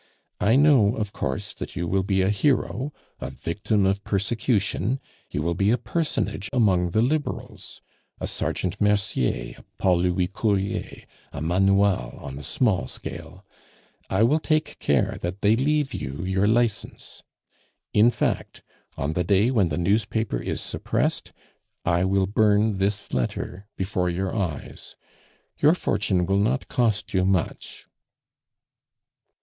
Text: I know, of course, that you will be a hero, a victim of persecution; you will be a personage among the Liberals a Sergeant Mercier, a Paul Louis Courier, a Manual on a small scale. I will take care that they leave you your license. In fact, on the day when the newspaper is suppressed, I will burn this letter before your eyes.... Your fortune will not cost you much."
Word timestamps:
I 0.49 0.55
know, 0.55 0.95
of 0.95 1.13
course, 1.13 1.53
that 1.53 1.75
you 1.75 1.87
will 1.87 2.01
be 2.01 2.23
a 2.23 2.31
hero, 2.31 2.91
a 3.19 3.29
victim 3.29 3.85
of 3.85 4.03
persecution; 4.03 4.99
you 5.29 5.43
will 5.43 5.53
be 5.53 5.69
a 5.69 5.77
personage 5.77 6.49
among 6.51 6.89
the 6.89 7.03
Liberals 7.03 7.83
a 8.19 8.25
Sergeant 8.25 8.81
Mercier, 8.81 9.53
a 9.59 9.63
Paul 9.77 9.99
Louis 9.99 10.25
Courier, 10.25 11.03
a 11.31 11.39
Manual 11.39 12.17
on 12.19 12.39
a 12.39 12.41
small 12.41 12.87
scale. 12.87 13.45
I 14.09 14.23
will 14.23 14.39
take 14.39 14.79
care 14.79 15.19
that 15.21 15.41
they 15.43 15.55
leave 15.55 15.93
you 15.93 16.23
your 16.25 16.47
license. 16.47 17.21
In 17.93 18.09
fact, 18.09 18.63
on 18.97 19.13
the 19.13 19.23
day 19.23 19.51
when 19.51 19.69
the 19.69 19.77
newspaper 19.77 20.41
is 20.41 20.61
suppressed, 20.61 21.31
I 21.85 22.05
will 22.05 22.25
burn 22.25 22.79
this 22.79 23.13
letter 23.13 23.67
before 23.77 24.09
your 24.09 24.35
eyes.... 24.35 24.95
Your 25.59 25.75
fortune 25.75 26.25
will 26.25 26.39
not 26.39 26.67
cost 26.69 27.13
you 27.13 27.23
much." 27.23 27.85